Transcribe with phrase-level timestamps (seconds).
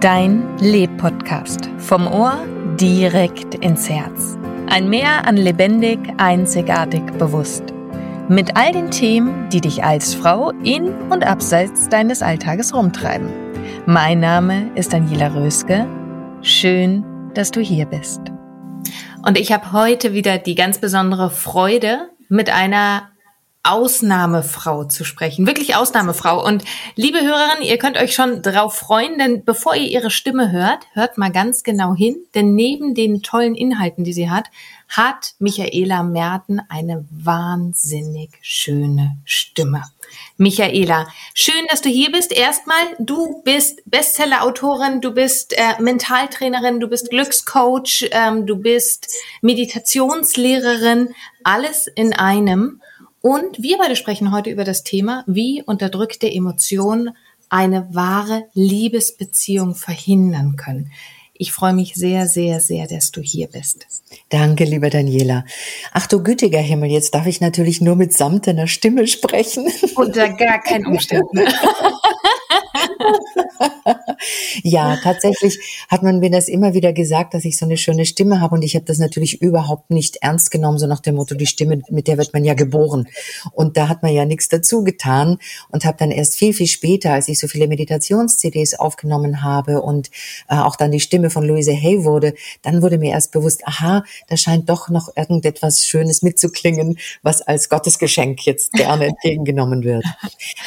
[0.00, 1.68] Dein Leb-Podcast.
[1.78, 2.46] Vom Ohr
[2.76, 4.38] direkt ins Herz.
[4.68, 7.64] Ein Meer an lebendig, einzigartig, bewusst.
[8.28, 13.28] Mit all den Themen, die dich als Frau in und abseits deines Alltages rumtreiben.
[13.86, 15.88] Mein Name ist Daniela Röske.
[16.42, 18.20] Schön, dass du hier bist.
[19.26, 23.08] Und ich habe heute wieder die ganz besondere Freude, mit einer
[23.68, 25.46] Ausnahmefrau zu sprechen.
[25.46, 26.44] Wirklich Ausnahmefrau.
[26.44, 26.64] Und
[26.96, 31.18] liebe Hörerinnen, ihr könnt euch schon drauf freuen, denn bevor ihr ihre Stimme hört, hört
[31.18, 34.46] mal ganz genau hin, denn neben den tollen Inhalten, die sie hat,
[34.88, 39.82] hat Michaela Merten eine wahnsinnig schöne Stimme.
[40.38, 42.32] Michaela, schön, dass du hier bist.
[42.32, 49.12] Erstmal, du bist Bestseller-Autorin, du bist äh, Mentaltrainerin, du bist Glückscoach, ähm, du bist
[49.42, 51.14] Meditationslehrerin,
[51.44, 52.80] alles in einem.
[53.28, 57.10] Und wir beide sprechen heute über das Thema, wie unterdrückte Emotionen
[57.50, 60.90] eine wahre Liebesbeziehung verhindern können.
[61.34, 63.86] Ich freue mich sehr, sehr, sehr, dass du hier bist.
[64.30, 65.44] Danke, liebe Daniela.
[65.92, 69.70] Ach du gütiger Himmel, jetzt darf ich natürlich nur mit samtener Stimme sprechen.
[69.94, 71.38] Unter gar keinen Umständen.
[74.62, 75.58] ja, tatsächlich
[75.88, 78.62] hat man mir das immer wieder gesagt, dass ich so eine schöne Stimme habe und
[78.62, 82.08] ich habe das natürlich überhaupt nicht ernst genommen, so nach dem Motto, die Stimme, mit
[82.08, 83.08] der wird man ja geboren.
[83.52, 85.38] Und da hat man ja nichts dazu getan
[85.70, 90.10] und habe dann erst viel, viel später, als ich so viele Meditations-CDs aufgenommen habe und
[90.48, 94.04] äh, auch dann die Stimme von Louise Hay wurde, dann wurde mir erst bewusst, aha,
[94.28, 100.04] da scheint doch noch irgendetwas Schönes mitzuklingen, was als Gottesgeschenk jetzt gerne entgegengenommen wird.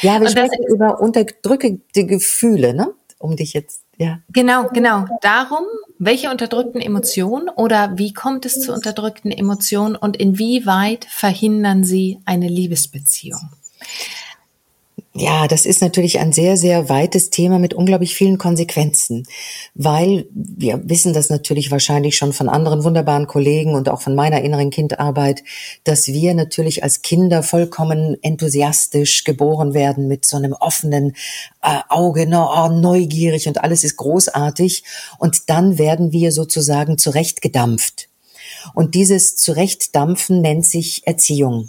[0.00, 2.88] Ja, wir sprechen über unterdrückte Gefühle, ne?
[3.18, 4.18] Um dich jetzt, ja.
[4.32, 5.06] Genau, genau.
[5.20, 5.64] Darum,
[5.98, 12.48] welche unterdrückten Emotionen oder wie kommt es zu unterdrückten Emotionen und inwieweit verhindern sie eine
[12.48, 13.50] Liebesbeziehung?
[15.14, 19.24] Ja, das ist natürlich ein sehr, sehr weites Thema mit unglaublich vielen Konsequenzen,
[19.74, 24.40] weil wir wissen das natürlich wahrscheinlich schon von anderen wunderbaren Kollegen und auch von meiner
[24.40, 25.44] inneren Kindarbeit,
[25.84, 31.14] dass wir natürlich als Kinder vollkommen enthusiastisch geboren werden mit so einem offenen
[31.62, 34.82] äh, Auge, oh, neugierig und alles ist großartig
[35.18, 38.08] und dann werden wir sozusagen zurechtgedampft.
[38.72, 41.68] Und dieses Zurechtdampfen nennt sich Erziehung.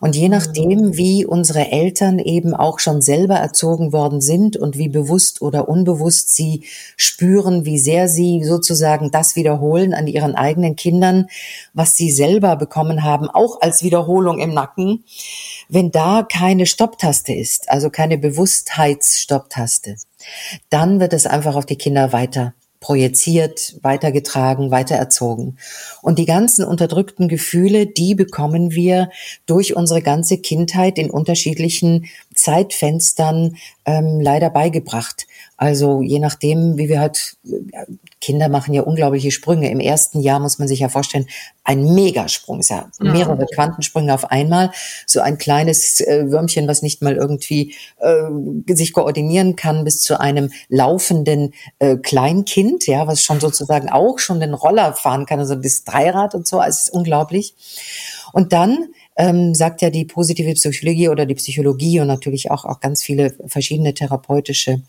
[0.00, 4.88] Und je nachdem, wie unsere Eltern eben auch schon selber erzogen worden sind und wie
[4.88, 6.64] bewusst oder unbewusst sie
[6.96, 11.26] spüren, wie sehr sie sozusagen das wiederholen an ihren eigenen Kindern,
[11.74, 15.04] was sie selber bekommen haben, auch als Wiederholung im Nacken,
[15.68, 19.96] wenn da keine Stopptaste ist, also keine Bewusstheitsstopptaste,
[20.70, 25.56] dann wird es einfach auf die Kinder weiter projiziert, weitergetragen, weitererzogen.
[26.02, 29.08] Und die ganzen unterdrückten Gefühle, die bekommen wir
[29.46, 35.26] durch unsere ganze Kindheit in unterschiedlichen Zeitfenstern ähm, leider beigebracht.
[35.56, 37.36] Also je nachdem, wie wir halt,
[38.20, 39.70] Kinder machen ja unglaubliche Sprünge.
[39.70, 41.26] Im ersten Jahr muss man sich ja vorstellen,
[41.62, 44.72] ein Megasprung, ist ja mehrere Quantensprünge auf einmal.
[45.06, 50.18] So ein kleines äh, Würmchen, was nicht mal irgendwie äh, sich koordinieren kann, bis zu
[50.18, 55.54] einem laufenden äh, Kleinkind, ja, was schon sozusagen auch schon den Roller fahren kann, also
[55.54, 56.58] das Dreirad und so.
[56.58, 57.54] Also es ist unglaublich.
[58.32, 62.80] Und dann ähm, sagt ja die positive Psychologie oder die Psychologie und natürlich auch, auch
[62.80, 64.82] ganz viele verschiedene therapeutische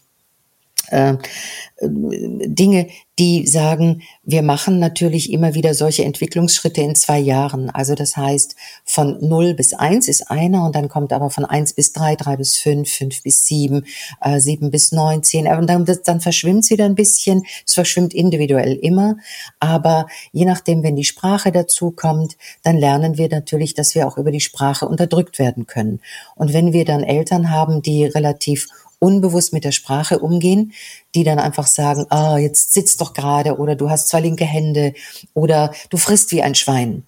[1.81, 2.87] Dinge,
[3.19, 7.69] die sagen, wir machen natürlich immer wieder solche Entwicklungsschritte in zwei Jahren.
[7.69, 11.73] Also das heißt, von 0 bis 1 ist einer und dann kommt aber von 1
[11.73, 13.85] bis 3, 3 bis 5, 5 bis 7,
[14.21, 15.47] äh, 7 bis 9, 10.
[15.47, 17.43] Und dann, dann verschwimmt es wieder ein bisschen.
[17.65, 19.17] Es verschwimmt individuell immer.
[19.59, 24.17] Aber je nachdem, wenn die Sprache dazu kommt, dann lernen wir natürlich, dass wir auch
[24.17, 26.01] über die Sprache unterdrückt werden können.
[26.35, 28.67] Und wenn wir dann Eltern haben, die relativ
[29.03, 30.71] unbewusst mit der Sprache umgehen,
[31.13, 34.93] die dann einfach sagen, ah, jetzt sitzt doch gerade oder du hast zwei linke Hände
[35.33, 37.03] oder du frisst wie ein Schwein.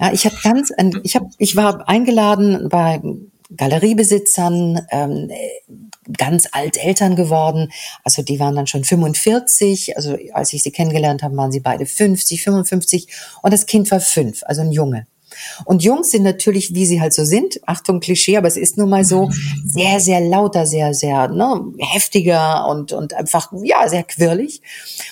[0.00, 0.72] Ja, ich habe ganz,
[1.02, 3.02] ich habe, ich war eingeladen bei
[3.54, 5.30] Galeriebesitzern, ähm,
[6.16, 7.70] ganz alt Eltern geworden.
[8.02, 9.96] Also die waren dann schon 45.
[9.96, 13.08] Also als ich sie kennengelernt habe, waren sie beide 50, 55
[13.42, 15.06] und das Kind war fünf, also ein Junge.
[15.64, 18.90] Und Jungs sind natürlich, wie sie halt so sind, Achtung Klischee, aber es ist nun
[18.90, 19.30] mal so,
[19.64, 24.62] sehr, sehr lauter, sehr, sehr ne, heftiger und, und einfach, ja, sehr quirlig.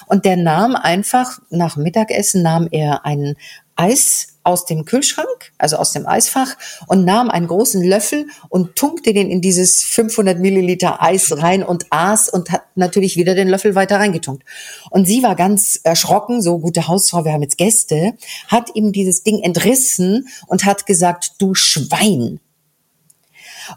[0.06, 3.36] Und der nahm einfach, nach Mittagessen nahm er einen
[3.76, 6.56] Eis aus dem Kühlschrank, also aus dem Eisfach
[6.86, 11.86] und nahm einen großen Löffel und tunkte den in dieses 500 Milliliter Eis rein und
[11.90, 14.44] aß und hat natürlich wieder den Löffel weiter reingetunkt.
[14.90, 18.14] Und sie war ganz erschrocken, so gute Hausfrau, wir haben jetzt Gäste,
[18.48, 22.40] hat ihm dieses Ding entrissen und hat gesagt, du Schwein.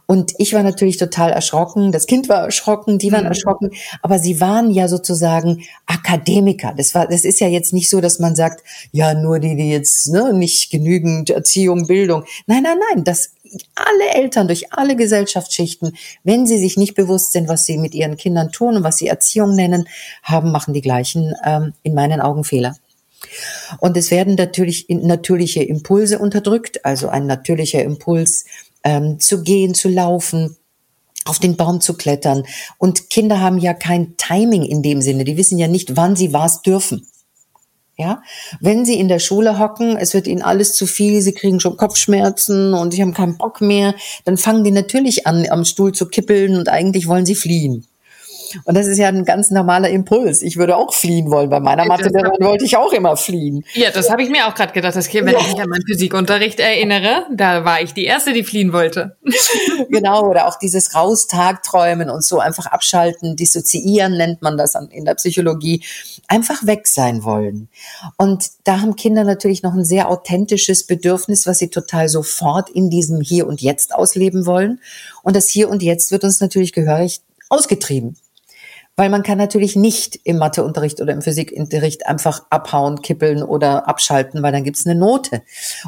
[0.05, 3.29] Und ich war natürlich total erschrocken, das Kind war erschrocken, die waren mhm.
[3.29, 6.73] erschrocken, aber sie waren ja sozusagen Akademiker.
[6.75, 9.69] Das war, das ist ja jetzt nicht so, dass man sagt, ja, nur die, die
[9.69, 12.23] jetzt ne, nicht genügend Erziehung, Bildung.
[12.45, 13.31] Nein, nein, nein, das
[13.75, 18.17] alle Eltern durch alle Gesellschaftsschichten, wenn sie sich nicht bewusst sind, was sie mit ihren
[18.17, 19.87] Kindern tun und was sie Erziehung nennen,
[20.23, 22.75] haben, machen die gleichen ähm, in meinen Augen Fehler.
[23.79, 28.45] Und es werden natürlich natürliche Impulse unterdrückt, also ein natürlicher Impuls,
[28.87, 30.55] ähm, zu gehen, zu laufen,
[31.25, 32.43] auf den Baum zu klettern.
[32.77, 35.25] Und Kinder haben ja kein Timing in dem Sinne.
[35.25, 37.05] Die wissen ja nicht, wann sie was dürfen.
[37.99, 38.21] Ja,
[38.61, 41.77] wenn sie in der Schule hocken, es wird ihnen alles zu viel, sie kriegen schon
[41.77, 46.05] Kopfschmerzen und sie haben keinen Bock mehr, dann fangen die natürlich an, am Stuhl zu
[46.05, 47.87] kippeln und eigentlich wollen sie fliehen.
[48.65, 50.41] Und das ist ja ein ganz normaler Impuls.
[50.41, 51.49] Ich würde auch fliehen wollen.
[51.49, 53.63] Bei meiner Mathe wollte ich auch immer fliehen.
[53.73, 54.95] Ja, das habe ich mir auch gerade gedacht.
[54.95, 55.39] Das, wenn ja.
[55.39, 59.17] ich mich an meinen Physikunterricht erinnere, da war ich die Erste, die fliehen wollte.
[59.89, 65.15] genau, oder auch dieses Raustagträumen und so einfach abschalten, dissoziieren nennt man das in der
[65.15, 65.83] Psychologie.
[66.27, 67.69] Einfach weg sein wollen.
[68.17, 72.89] Und da haben Kinder natürlich noch ein sehr authentisches Bedürfnis, was sie total sofort in
[72.89, 74.81] diesem Hier und Jetzt ausleben wollen.
[75.23, 78.17] Und das Hier und Jetzt wird uns natürlich gehörig ausgetrieben.
[78.99, 84.41] Weil man kann natürlich nicht im Matheunterricht oder im Physikunterricht einfach abhauen, kippeln oder abschalten,
[84.41, 85.43] weil dann gibt's eine Note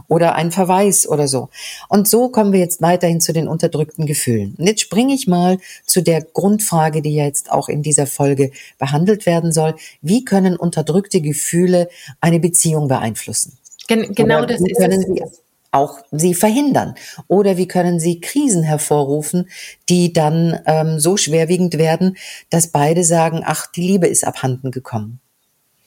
[0.07, 1.49] oder einen Verweis oder so.
[1.87, 4.55] Und so kommen wir jetzt weiterhin zu den unterdrückten Gefühlen.
[4.59, 5.57] Und jetzt springe ich mal
[5.87, 9.73] zu der Grundfrage, die ja jetzt auch in dieser Folge behandelt werden soll.
[10.03, 11.89] Wie können unterdrückte Gefühle
[12.21, 13.57] eine Beziehung beeinflussen?
[13.87, 16.95] Gen genau oder das ist es auch sie verhindern?
[17.27, 19.49] Oder wie können sie Krisen hervorrufen,
[19.87, 22.17] die dann ähm, so schwerwiegend werden,
[22.49, 25.19] dass beide sagen, ach, die Liebe ist abhanden gekommen?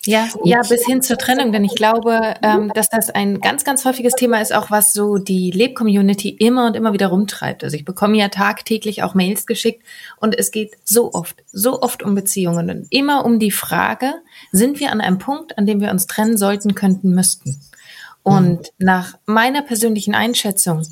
[0.04, 3.84] Ja, ja, bis hin zur Trennung, denn ich glaube, ähm, dass das ein ganz, ganz
[3.84, 7.62] häufiges Thema ist, auch was so die Leb-Community immer und immer wieder rumtreibt.
[7.62, 9.84] Also ich bekomme ja tagtäglich auch Mails geschickt
[10.16, 14.14] und es geht so oft, so oft um Beziehungen und immer um die Frage,
[14.50, 17.60] sind wir an einem Punkt, an dem wir uns trennen sollten, könnten, müssten?
[18.22, 18.86] Und mhm.
[18.86, 20.86] nach meiner persönlichen Einschätzung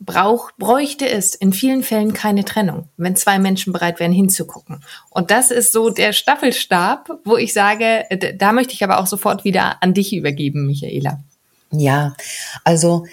[0.00, 4.82] brauch, bräuchte es in vielen Fällen keine Trennung, wenn zwei Menschen bereit wären hinzugucken.
[5.10, 9.44] Und das ist so der Staffelstab, wo ich sage, da möchte ich aber auch sofort
[9.44, 11.22] wieder an dich übergeben, Michaela.
[11.70, 12.16] Ja,
[12.64, 13.06] also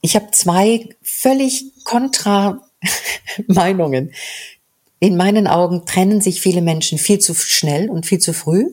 [0.00, 2.62] ich habe zwei völlig kontra
[3.46, 4.12] Meinungen.
[4.98, 8.66] In meinen Augen trennen sich viele Menschen viel zu schnell und viel zu früh.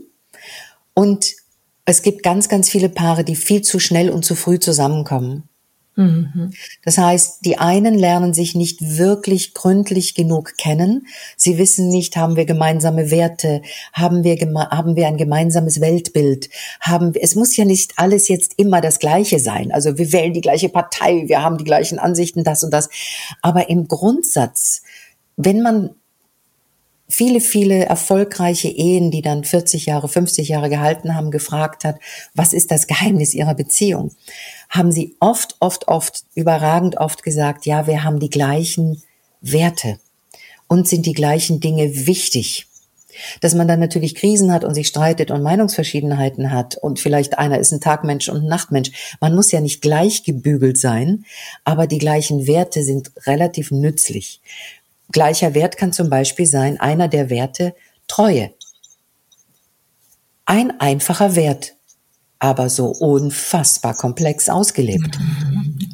[0.94, 1.34] Und
[1.88, 5.48] es gibt ganz, ganz viele Paare, die viel zu schnell und zu früh zusammenkommen.
[5.96, 6.52] Mhm.
[6.84, 11.08] Das heißt, die einen lernen sich nicht wirklich gründlich genug kennen.
[11.38, 13.62] Sie wissen nicht, haben wir gemeinsame Werte,
[13.94, 14.36] haben wir,
[14.70, 16.50] haben wir ein gemeinsames Weltbild,
[16.82, 19.72] haben es muss ja nicht alles jetzt immer das Gleiche sein.
[19.72, 22.90] Also wir wählen die gleiche Partei, wir haben die gleichen Ansichten, das und das.
[23.42, 24.84] Aber im Grundsatz,
[25.38, 25.92] wenn man
[27.08, 31.98] viele, viele erfolgreiche Ehen, die dann 40 Jahre, 50 Jahre gehalten haben, gefragt hat,
[32.34, 34.12] was ist das Geheimnis ihrer Beziehung,
[34.70, 39.02] haben sie oft, oft, oft, überragend oft gesagt, ja, wir haben die gleichen
[39.42, 40.00] Werte
[40.68, 42.68] und sind die gleichen Dinge wichtig.
[43.42, 47.58] Dass man dann natürlich Krisen hat und sich streitet und Meinungsverschiedenheiten hat und vielleicht einer
[47.58, 49.18] ist ein Tagmensch und ein Nachtmensch.
[49.20, 51.26] Man muss ja nicht gleich gebügelt sein,
[51.64, 54.40] aber die gleichen Werte sind relativ nützlich.
[55.12, 57.74] Gleicher Wert kann zum Beispiel sein, einer der Werte,
[58.08, 58.52] Treue.
[60.46, 61.76] Ein einfacher Wert,
[62.40, 65.18] aber so unfassbar komplex ausgelebt.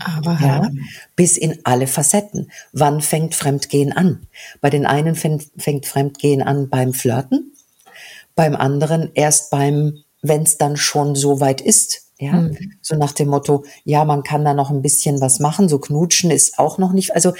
[0.04, 0.70] Aber ja,
[1.16, 2.52] bis in alle Facetten.
[2.72, 4.28] Wann fängt Fremdgehen an?
[4.62, 7.54] Bei den einen fängt, fängt Fremdgehen an beim Flirten,
[8.36, 12.02] beim anderen erst beim, wenn es dann schon so weit ist.
[12.20, 12.74] Ja, mhm.
[12.82, 16.32] so nach dem Motto, ja, man kann da noch ein bisschen was machen, so knutschen
[16.32, 17.34] ist auch noch nicht, also,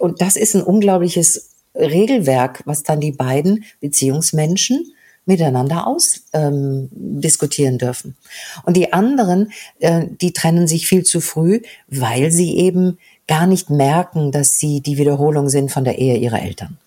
[0.00, 4.92] und das ist ein unglaubliches Regelwerk, was dann die beiden Beziehungsmenschen
[5.26, 8.16] miteinander ausdiskutieren ähm, dürfen.
[8.64, 13.68] Und die anderen, äh, die trennen sich viel zu früh, weil sie eben gar nicht
[13.68, 16.78] merken, dass sie die Wiederholung sind von der Ehe ihrer Eltern.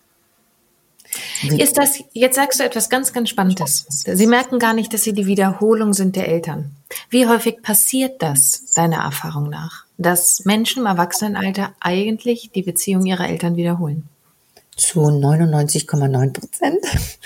[1.42, 3.86] Ist das, jetzt sagst du etwas ganz, ganz Spannendes.
[3.88, 6.74] Sie merken gar nicht, dass sie die Wiederholung sind der Eltern.
[7.10, 13.28] Wie häufig passiert das, deiner Erfahrung nach, dass Menschen im Erwachsenenalter eigentlich die Beziehung ihrer
[13.28, 14.08] Eltern wiederholen?
[14.76, 16.84] zu 99,9 Prozent.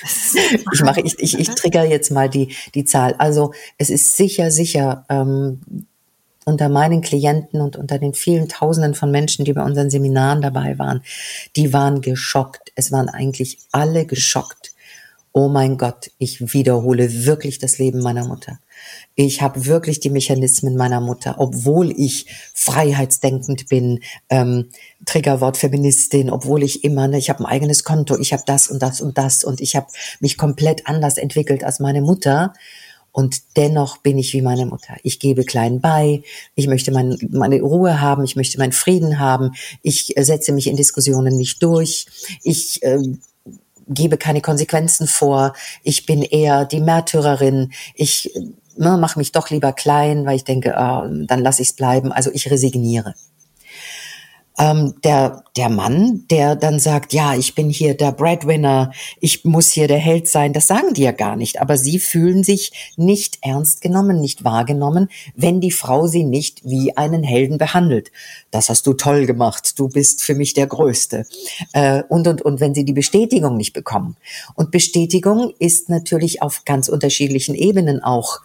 [0.73, 3.15] Ich mache, ich, ich, ich trigger jetzt mal die, die Zahl.
[3.15, 5.61] Also es ist sicher, sicher ähm,
[6.45, 10.79] unter meinen Klienten und unter den vielen Tausenden von Menschen, die bei unseren Seminaren dabei
[10.79, 11.03] waren,
[11.57, 12.73] die waren geschockt.
[12.75, 14.75] Es waren eigentlich alle geschockt.
[15.33, 18.59] Oh mein Gott, ich wiederhole wirklich das Leben meiner Mutter.
[19.15, 24.69] Ich habe wirklich die Mechanismen meiner Mutter, obwohl ich freiheitsdenkend bin, ähm,
[25.05, 28.83] Triggerwort Feministin, obwohl ich immer, ne, ich habe ein eigenes Konto, ich habe das und
[28.83, 29.87] das und das und ich habe
[30.21, 32.53] mich komplett anders entwickelt als meine Mutter.
[33.17, 34.95] Und dennoch bin ich wie meine Mutter.
[35.03, 36.23] Ich gebe klein bei.
[36.55, 38.25] Ich möchte mein, meine Ruhe haben.
[38.25, 39.53] Ich möchte meinen Frieden haben.
[39.81, 42.05] Ich setze mich in Diskussionen nicht durch.
[42.43, 42.99] Ich äh,
[43.89, 45.55] gebe keine Konsequenzen vor.
[45.83, 47.73] Ich bin eher die Märtyrerin.
[47.95, 48.33] Ich
[48.77, 52.13] ne, mache mich doch lieber klein, weil ich denke, oh, dann lasse ich es bleiben.
[52.13, 53.15] Also ich resigniere.
[54.59, 59.71] Ähm, der, der Mann, der dann sagt, ja, ich bin hier der Breadwinner, ich muss
[59.71, 61.61] hier der Held sein, das sagen die ja gar nicht.
[61.61, 66.97] Aber sie fühlen sich nicht ernst genommen, nicht wahrgenommen, wenn die Frau sie nicht wie
[66.97, 68.13] einen Helden behandelt.
[68.51, 71.27] Das hast du toll gemacht, du bist für mich der Größte.
[71.73, 74.17] Äh, und, und, und wenn sie die Bestätigung nicht bekommen.
[74.55, 78.41] Und Bestätigung ist natürlich auf ganz unterschiedlichen Ebenen auch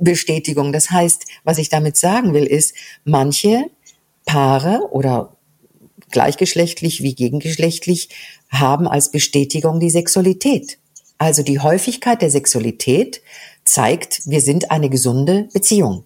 [0.00, 0.72] Bestätigung.
[0.72, 3.66] Das heißt, was ich damit sagen will, ist, manche
[4.30, 5.36] Paare oder
[6.12, 8.10] gleichgeschlechtlich wie gegengeschlechtlich
[8.48, 10.78] haben als Bestätigung die Sexualität.
[11.18, 13.22] Also die Häufigkeit der Sexualität
[13.64, 16.04] zeigt, wir sind eine gesunde Beziehung.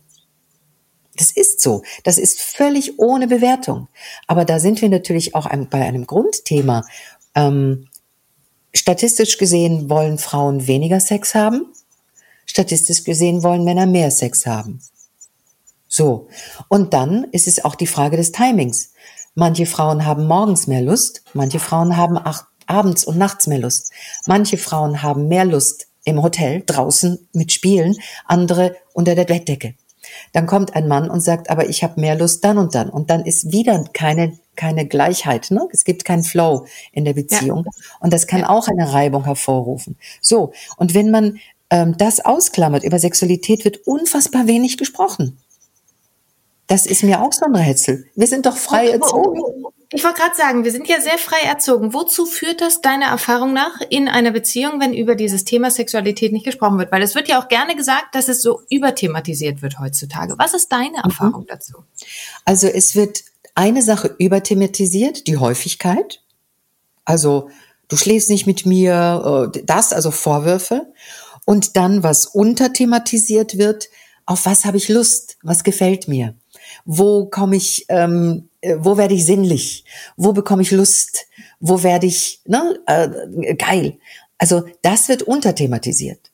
[1.16, 1.82] Das ist so.
[2.02, 3.88] Das ist völlig ohne Bewertung.
[4.26, 6.82] Aber da sind wir natürlich auch bei einem Grundthema.
[7.34, 7.88] Ähm,
[8.74, 11.66] statistisch gesehen wollen Frauen weniger Sex haben.
[12.46, 14.80] Statistisch gesehen wollen Männer mehr Sex haben.
[15.94, 16.26] So.
[16.66, 18.90] Und dann ist es auch die Frage des Timings.
[19.36, 23.92] Manche Frauen haben morgens mehr Lust, manche Frauen haben acht, abends und nachts mehr Lust.
[24.26, 27.94] Manche Frauen haben mehr Lust im Hotel draußen mit Spielen,
[28.26, 29.74] andere unter der Bettdecke.
[30.32, 32.90] Dann kommt ein Mann und sagt, aber ich habe mehr Lust dann und dann.
[32.90, 35.52] Und dann ist wieder keine, keine Gleichheit.
[35.52, 35.68] Ne?
[35.70, 37.66] Es gibt keinen Flow in der Beziehung.
[37.66, 37.70] Ja.
[38.00, 38.48] Und das kann ja.
[38.48, 39.96] auch eine Reibung hervorrufen.
[40.20, 41.38] So, und wenn man
[41.70, 45.38] ähm, das ausklammert, über Sexualität wird unfassbar wenig gesprochen.
[46.66, 48.06] Das ist mir auch so ein Rätsel.
[48.14, 49.40] Wir sind doch frei erzogen.
[49.90, 51.92] Ich wollte gerade sagen, wir sind ja sehr frei erzogen.
[51.92, 56.44] Wozu führt das deiner Erfahrung nach in einer Beziehung, wenn über dieses Thema Sexualität nicht
[56.44, 56.90] gesprochen wird?
[56.90, 60.34] Weil es wird ja auch gerne gesagt, dass es so überthematisiert wird heutzutage.
[60.38, 61.04] Was ist deine mhm.
[61.04, 61.84] Erfahrung dazu?
[62.44, 63.22] Also es wird
[63.54, 66.22] eine Sache überthematisiert, die Häufigkeit.
[67.04, 67.50] Also
[67.88, 70.92] du schläfst nicht mit mir, äh, das, also Vorwürfe.
[71.44, 73.88] Und dann, was unterthematisiert wird,
[74.26, 76.34] auf was habe ich Lust, was gefällt mir.
[76.84, 79.84] Wo komme ich, ähm, äh, wo werde ich sinnlich?
[80.16, 81.26] Wo bekomme ich Lust?
[81.60, 83.98] Wo werde ich ne, äh, geil?
[84.38, 86.30] Also das wird unterthematisiert.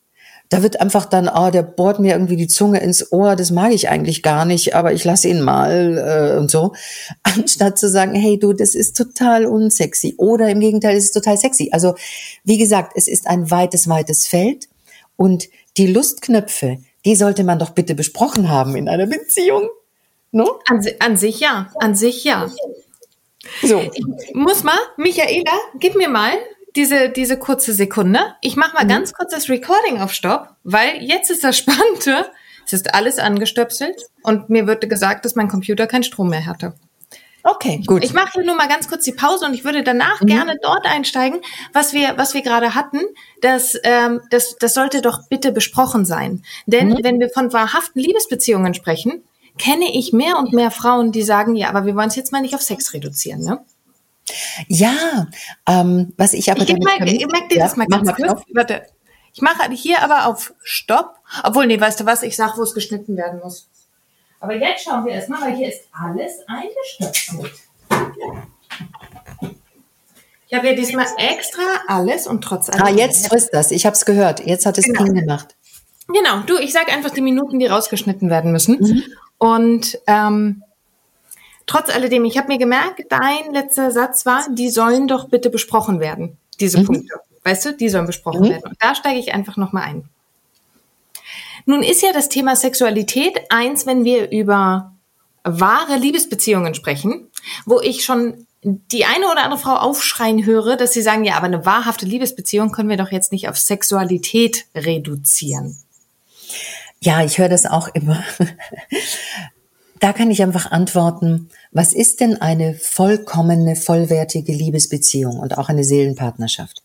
[0.51, 3.71] Da wird einfach dann, oh, der bohrt mir irgendwie die Zunge ins Ohr, das mag
[3.71, 6.73] ich eigentlich gar nicht, aber ich lasse ihn mal äh, und so.
[7.23, 10.15] Anstatt zu sagen, hey du, das ist total unsexy.
[10.17, 11.69] Oder im Gegenteil, es ist total sexy.
[11.71, 11.95] Also
[12.43, 14.67] wie gesagt, es ist ein weites, weites Feld.
[15.15, 19.69] Und die Lustknöpfe, die sollte man doch bitte besprochen haben in einer Beziehung.
[20.31, 20.59] No?
[20.67, 22.49] An, an sich ja, an sich ja.
[23.61, 23.81] So.
[23.81, 26.33] Ich muss mal, Michaela, gib mir mal
[26.75, 28.35] diese, diese kurze Sekunde.
[28.41, 28.89] Ich mache mal mhm.
[28.89, 32.31] ganz kurz das Recording auf Stopp, weil jetzt ist das Spannende.
[32.65, 36.73] Es ist alles angestöpselt und mir wurde gesagt, dass mein Computer keinen Strom mehr hatte.
[37.43, 38.03] Okay, gut.
[38.03, 40.27] Ich mache hier nur mal ganz kurz die Pause und ich würde danach mhm.
[40.27, 41.41] gerne dort einsteigen,
[41.73, 42.99] was wir, was wir gerade hatten.
[43.41, 46.43] Das, ähm, das, das sollte doch bitte besprochen sein.
[46.67, 46.99] Denn mhm.
[47.01, 49.23] wenn wir von wahrhaften Liebesbeziehungen sprechen,
[49.57, 52.41] kenne ich mehr und mehr Frauen, die sagen, ja, aber wir wollen es jetzt mal
[52.41, 53.63] nicht auf Sex reduzieren, ne?
[54.67, 55.27] Ja,
[55.67, 58.13] ähm, was ich aber ich damit mag, ich mag dir ja, das mal ganz mal
[58.13, 58.43] kurz.
[58.53, 58.85] Warte.
[59.33, 61.15] Ich mache hier aber auf Stopp.
[61.43, 62.23] Obwohl, nee, weißt du was?
[62.23, 63.69] Ich sag, wo es geschnitten werden muss.
[64.39, 67.51] Aber jetzt schauen wir erstmal, weil hier ist alles eingestöpselt.
[70.47, 72.81] Ich habe ja diesmal extra alles und trotz allem.
[72.83, 73.71] Ah, jetzt frisst das.
[73.71, 74.45] Ich habe es gehört.
[74.45, 75.03] Jetzt hat es Genau.
[75.03, 75.55] Ping gemacht.
[76.13, 78.77] Genau, du, ich sage einfach die Minuten, die rausgeschnitten werden müssen.
[78.79, 79.03] Mhm.
[79.37, 80.63] Und ähm,
[81.65, 85.99] trotz alledem, ich habe mir gemerkt, dein letzter Satz war, die sollen doch bitte besprochen
[85.99, 86.85] werden, diese Mhm.
[86.85, 87.15] Punkte.
[87.43, 88.63] Weißt du, die sollen besprochen werden.
[88.65, 90.03] Und da steige ich einfach nochmal ein.
[91.65, 94.93] Nun ist ja das Thema Sexualität eins, wenn wir über
[95.43, 97.29] wahre Liebesbeziehungen sprechen,
[97.65, 101.47] wo ich schon die eine oder andere Frau aufschreien höre, dass sie sagen, ja, aber
[101.47, 105.77] eine wahrhafte Liebesbeziehung können wir doch jetzt nicht auf Sexualität reduzieren.
[107.03, 108.23] Ja, ich höre das auch immer.
[109.99, 115.83] Da kann ich einfach antworten, was ist denn eine vollkommene, vollwertige Liebesbeziehung und auch eine
[115.83, 116.81] Seelenpartnerschaft?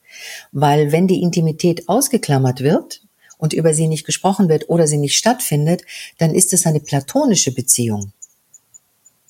[0.53, 3.01] Weil wenn die Intimität ausgeklammert wird
[3.39, 5.81] und über sie nicht gesprochen wird oder sie nicht stattfindet,
[6.19, 8.13] dann ist es eine platonische Beziehung.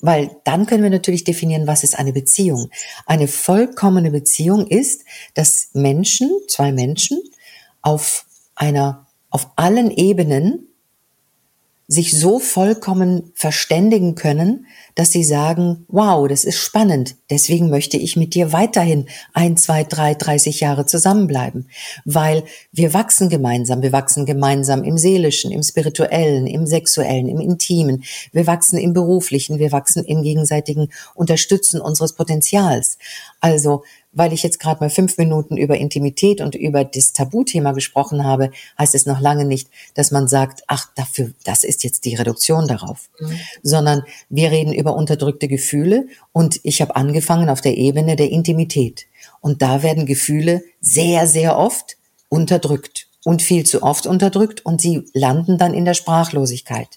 [0.01, 2.71] Weil dann können wir natürlich definieren, was ist eine Beziehung.
[3.07, 7.23] Eine vollkommene Beziehung ist, dass Menschen, zwei Menschen,
[7.83, 8.27] auf
[8.57, 10.67] einer, auf allen Ebenen
[11.89, 14.67] sich so vollkommen verständigen können,
[14.97, 19.85] dass sie sagen, wow, das ist spannend, deswegen möchte ich mit dir weiterhin ein, zwei,
[19.85, 21.69] drei, 30 Jahre zusammenbleiben,
[22.05, 28.03] weil wir wachsen gemeinsam, wir wachsen gemeinsam im seelischen, im spirituellen, im sexuellen, im intimen,
[28.33, 32.99] wir wachsen im beruflichen, wir wachsen im gegenseitigen Unterstützen unseres Potenzials.
[33.47, 38.25] Also weil ich jetzt gerade mal fünf Minuten über Intimität und über das Tabuthema gesprochen
[38.25, 42.15] habe, heißt es noch lange nicht, dass man sagt, ach, dafür, das ist jetzt die
[42.15, 43.39] Reduktion darauf, mhm.
[43.63, 49.07] sondern wir reden über unterdrückte Gefühle und ich habe angefangen auf der Ebene der Intimität.
[49.41, 51.97] Und da werden Gefühle sehr, sehr oft
[52.29, 56.89] unterdrückt und viel zu oft unterdrückt und sie landen dann in der Sprachlosigkeit.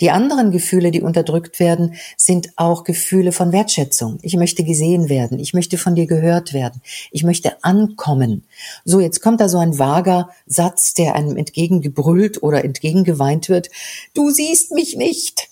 [0.00, 4.18] Die anderen Gefühle, die unterdrückt werden, sind auch Gefühle von Wertschätzung.
[4.22, 5.38] Ich möchte gesehen werden.
[5.38, 6.80] Ich möchte von dir gehört werden.
[7.10, 8.44] Ich möchte ankommen.
[8.84, 13.70] So, jetzt kommt da so ein vager Satz, der einem entgegengebrüllt oder entgegengeweint wird.
[14.14, 15.48] Du siehst mich nicht.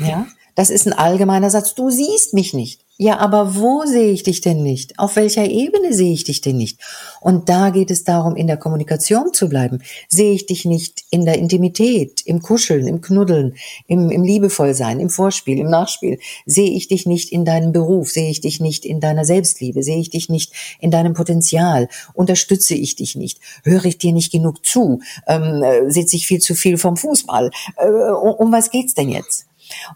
[0.00, 1.74] Ja, das ist ein allgemeiner Satz.
[1.74, 2.83] Du siehst mich nicht.
[2.96, 5.00] Ja, aber wo sehe ich dich denn nicht?
[5.00, 6.78] Auf welcher Ebene sehe ich dich denn nicht?
[7.20, 9.82] Und da geht es darum, in der Kommunikation zu bleiben.
[10.08, 13.56] Sehe ich dich nicht in der Intimität, im Kuscheln, im Knuddeln,
[13.88, 16.20] im, im Liebevollsein, im Vorspiel, im Nachspiel?
[16.46, 18.12] Sehe ich dich nicht in deinem Beruf?
[18.12, 19.82] Sehe ich dich nicht in deiner Selbstliebe?
[19.82, 21.88] Sehe ich dich nicht in deinem Potenzial?
[22.12, 23.40] Unterstütze ich dich nicht?
[23.64, 25.00] Höre ich dir nicht genug zu?
[25.26, 27.50] Ähm, äh, sitze ich viel zu viel vom Fußball?
[27.76, 29.46] Äh, um, um was geht's denn jetzt?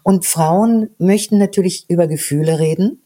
[0.03, 3.01] Und Frauen möchten natürlich über Gefühle reden.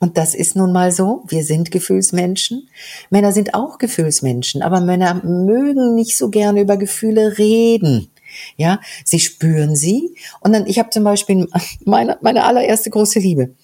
[0.00, 1.24] Und das ist nun mal so.
[1.26, 2.68] Wir sind Gefühlsmenschen.
[3.10, 8.10] Männer sind auch Gefühlsmenschen, aber Männer mögen nicht so gerne über Gefühle reden.
[8.56, 10.14] Ja, sie spüren sie.
[10.40, 11.48] Und dann, ich habe zum Beispiel
[11.84, 13.54] meine, meine allererste große Liebe.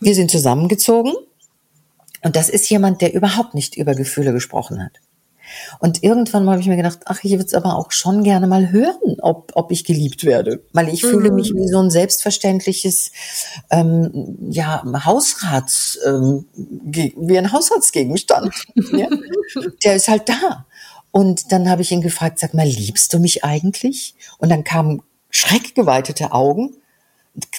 [0.00, 1.12] Wir sind zusammengezogen.
[2.22, 4.92] Und das ist jemand, der überhaupt nicht über Gefühle gesprochen hat.
[5.78, 8.70] Und irgendwann habe ich mir gedacht, ach, ich würde es aber auch schon gerne mal
[8.70, 10.62] hören, ob, ob ich geliebt werde.
[10.72, 11.08] Weil ich mhm.
[11.08, 13.12] fühle mich wie so ein selbstverständliches
[13.70, 18.54] ähm, ja, Hausrats, ähm, wie ein Haushaltsgegenstand.
[18.92, 19.08] ja?
[19.84, 20.66] Der ist halt da.
[21.10, 24.14] Und dann habe ich ihn gefragt, sag mal, liebst du mich eigentlich?
[24.38, 26.74] Und dann kamen schreckgeweitete Augen,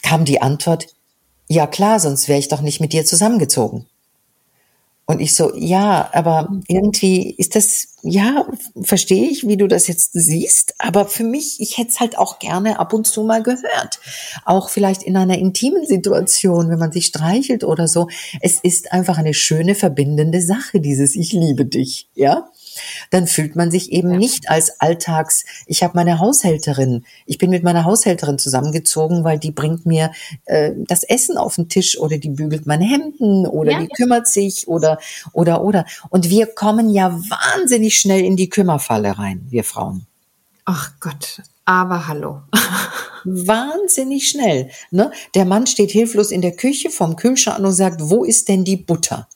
[0.01, 0.88] kam die Antwort,
[1.47, 3.86] ja klar, sonst wäre ich doch nicht mit dir zusammengezogen.
[5.07, 8.47] Und ich so, ja, aber irgendwie ist das, ja,
[8.81, 12.39] verstehe ich, wie du das jetzt siehst, aber für mich, ich hätte es halt auch
[12.39, 13.99] gerne ab und zu mal gehört.
[14.45, 18.07] Auch vielleicht in einer intimen Situation, wenn man sich streichelt oder so.
[18.41, 22.49] Es ist einfach eine schöne verbindende Sache, dieses Ich liebe dich, ja
[23.11, 24.17] dann fühlt man sich eben ja.
[24.17, 29.51] nicht als Alltags, ich habe meine Haushälterin, ich bin mit meiner Haushälterin zusammengezogen, weil die
[29.51, 30.11] bringt mir
[30.45, 33.95] äh, das Essen auf den Tisch oder die bügelt meine Hemden oder ja, die ja.
[33.95, 34.99] kümmert sich oder
[35.33, 40.05] oder oder und wir kommen ja wahnsinnig schnell in die Kümmerfalle rein, wir Frauen.
[40.65, 42.41] Ach Gott, aber hallo.
[43.23, 44.69] Wahnsinnig schnell.
[44.91, 45.11] Ne?
[45.33, 48.77] Der Mann steht hilflos in der Küche vom Kühlschrank und sagt, wo ist denn die
[48.77, 49.27] Butter?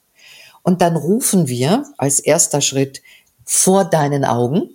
[0.63, 3.01] Und dann rufen wir als erster Schritt,
[3.51, 4.69] vor deinen Augen.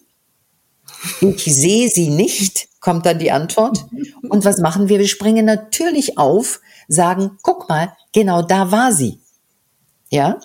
[1.20, 3.86] Ich sehe sie nicht, kommt dann die Antwort.
[4.28, 4.98] Und was machen wir?
[4.98, 9.20] Wir springen natürlich auf, sagen, guck mal, genau da war sie.
[10.10, 10.40] Ja?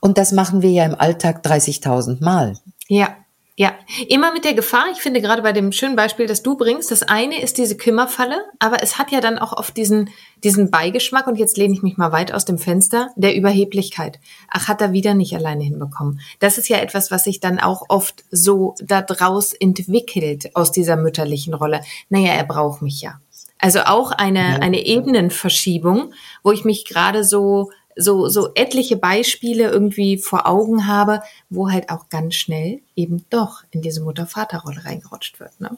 [0.00, 2.58] Und das machen wir ja im Alltag 30.000 Mal.
[2.88, 3.16] Ja.
[3.60, 3.74] Ja,
[4.08, 7.02] immer mit der Gefahr, ich finde gerade bei dem schönen Beispiel, das du bringst, das
[7.02, 10.08] eine ist diese Kümmerfalle, aber es hat ja dann auch oft diesen,
[10.42, 14.18] diesen Beigeschmack, und jetzt lehne ich mich mal weit aus dem Fenster, der Überheblichkeit.
[14.48, 16.22] Ach, hat er wieder nicht alleine hinbekommen.
[16.38, 20.96] Das ist ja etwas, was sich dann auch oft so da draus entwickelt aus dieser
[20.96, 21.82] mütterlichen Rolle.
[22.08, 23.20] Naja, er braucht mich ja.
[23.58, 30.18] Also auch eine, eine Ebenenverschiebung, wo ich mich gerade so so, so etliche Beispiele irgendwie
[30.18, 35.60] vor Augen habe, wo halt auch ganz schnell eben doch in diese Mutter-Vater-Rolle reingerutscht wird.
[35.60, 35.76] Ne?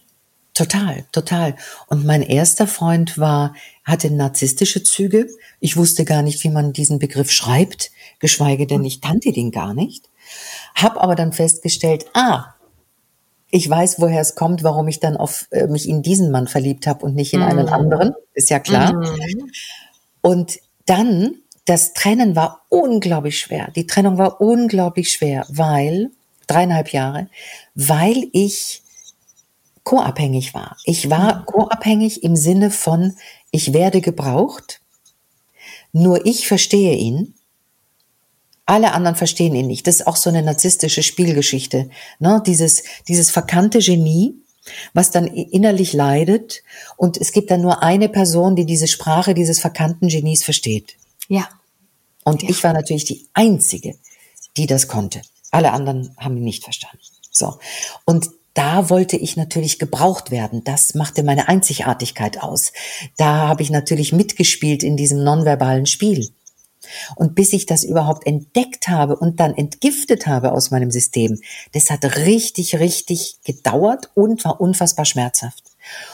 [0.54, 1.56] Total, total.
[1.88, 5.26] Und mein erster Freund war, hatte narzisstische Züge.
[5.60, 9.72] Ich wusste gar nicht, wie man diesen Begriff schreibt, geschweige denn ich kannte den gar
[9.72, 10.10] nicht.
[10.74, 12.54] Hab aber dann festgestellt, ah,
[13.50, 16.86] ich weiß, woher es kommt, warum ich dann auf äh, mich in diesen Mann verliebt
[16.86, 17.72] habe und nicht in einen mhm.
[17.72, 18.94] anderen, ist ja klar.
[18.94, 19.50] Mhm.
[20.22, 23.70] Und dann das Trennen war unglaublich schwer.
[23.74, 26.10] Die Trennung war unglaublich schwer, weil,
[26.46, 27.28] dreieinhalb Jahre,
[27.74, 28.82] weil ich
[29.84, 30.76] co-abhängig war.
[30.84, 31.46] Ich war mhm.
[31.46, 33.16] co-abhängig im Sinne von,
[33.50, 34.80] ich werde gebraucht,
[35.92, 37.34] nur ich verstehe ihn,
[38.64, 39.86] alle anderen verstehen ihn nicht.
[39.86, 41.90] Das ist auch so eine narzisstische Spielgeschichte.
[42.20, 42.42] Ne?
[42.46, 44.34] Dieses, dieses verkannte Genie,
[44.94, 46.62] was dann innerlich leidet
[46.96, 50.96] und es gibt dann nur eine Person, die diese Sprache dieses verkannten Genies versteht.
[51.28, 51.48] Ja.
[52.24, 52.50] Und ja.
[52.50, 53.96] ich war natürlich die Einzige,
[54.56, 55.22] die das konnte.
[55.50, 57.00] Alle anderen haben ihn nicht verstanden.
[57.30, 57.58] So.
[58.04, 60.62] Und da wollte ich natürlich gebraucht werden.
[60.64, 62.72] Das machte meine Einzigartigkeit aus.
[63.16, 66.30] Da habe ich natürlich mitgespielt in diesem nonverbalen Spiel.
[67.16, 71.40] Und bis ich das überhaupt entdeckt habe und dann entgiftet habe aus meinem System,
[71.72, 75.62] das hat richtig, richtig gedauert und war unfassbar schmerzhaft.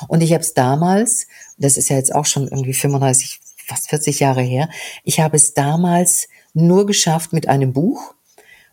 [0.07, 4.20] Und ich habe es damals, das ist ja jetzt auch schon irgendwie 35, fast 40
[4.20, 4.68] Jahre her.
[5.04, 8.14] Ich habe es damals nur geschafft mit einem Buch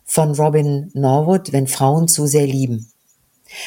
[0.04, 2.88] von Robin Norwood, wenn Frauen zu sehr lieben.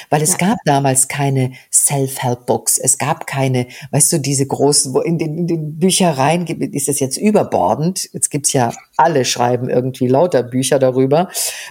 [0.10, 0.50] Weil es ja.
[0.50, 2.78] gab damals keine Self-Help-Books.
[2.78, 6.88] Es gab keine, weißt du, diese großen, wo in den, in den Büchereien gibt, ist
[6.88, 8.10] das jetzt überbordend.
[8.14, 11.30] Jetzt gibt's ja, alle schreiben irgendwie lauter Bücher darüber,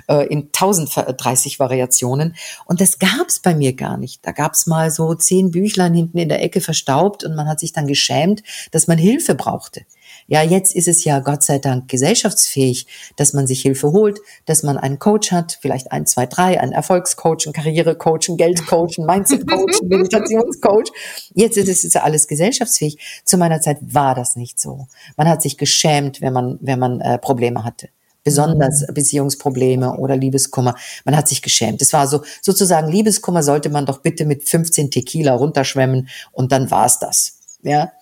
[0.08, 2.34] äh, in 1030 Variationen.
[2.64, 4.26] Und das gab's bei mir gar nicht.
[4.26, 7.72] Da gab's mal so zehn Büchlein hinten in der Ecke verstaubt und man hat sich
[7.72, 9.82] dann geschämt, dass man Hilfe brauchte.
[10.26, 14.62] Ja, jetzt ist es ja Gott sei Dank gesellschaftsfähig, dass man sich Hilfe holt, dass
[14.62, 19.06] man einen Coach hat, vielleicht ein, zwei, drei, einen Erfolgscoach, einen Karrierecoach, einen Geldcoach, einen
[19.06, 20.90] Mindsetcoach, einen Meditationscoach.
[21.34, 23.22] Jetzt ist es ja alles gesellschaftsfähig.
[23.24, 24.88] Zu meiner Zeit war das nicht so.
[25.16, 27.88] Man hat sich geschämt, wenn man, wenn man äh, Probleme hatte
[28.24, 28.94] besonders mhm.
[28.94, 30.74] Beziehungsprobleme oder Liebeskummer.
[31.04, 31.80] Man hat sich geschämt.
[31.80, 36.70] Es war so sozusagen Liebeskummer sollte man doch bitte mit 15 Tequila runterschwemmen und dann
[36.70, 37.38] war's das.
[37.62, 37.92] Ja,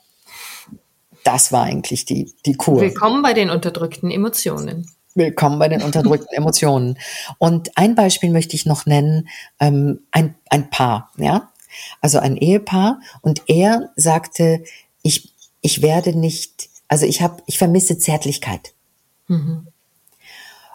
[1.23, 2.81] das war eigentlich die, die Kur.
[2.81, 4.91] Willkommen bei den unterdrückten Emotionen.
[5.17, 6.99] Willkommen bei den unterdrückten Emotionen.
[7.39, 11.51] Und ein Beispiel möchte ich noch nennen, ähm, ein, ein Paar, ja,
[12.03, 13.01] also ein Ehepaar.
[13.23, 14.63] Und er sagte,
[15.01, 18.75] ich, ich werde nicht, also ich habe, ich vermisse Zärtlichkeit.
[19.27, 19.69] Mhm.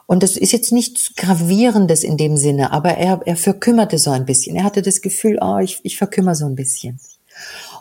[0.08, 4.26] Und das ist jetzt nichts Gravierendes in dem Sinne, aber er, er verkümmerte so ein
[4.26, 4.56] bisschen.
[4.56, 7.00] Er hatte das Gefühl, oh, ich, ich verkümmer so ein bisschen.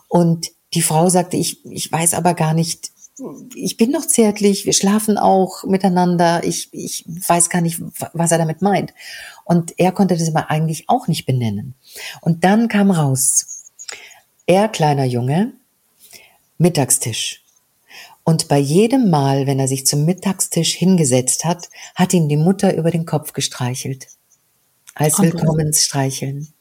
[0.08, 2.90] Und die Frau sagte, ich, ich weiß aber gar nicht,
[3.54, 7.80] ich bin noch zärtlich, wir schlafen auch miteinander, ich, ich weiß gar nicht,
[8.12, 8.94] was er damit meint.
[9.44, 11.74] Und er konnte das aber eigentlich auch nicht benennen.
[12.20, 13.64] Und dann kam raus,
[14.46, 15.52] er, kleiner Junge,
[16.58, 17.42] Mittagstisch.
[18.22, 22.76] Und bei jedem Mal, wenn er sich zum Mittagstisch hingesetzt hat, hat ihn die Mutter
[22.76, 24.08] über den Kopf gestreichelt.
[24.94, 26.52] Als Willkommensstreicheln.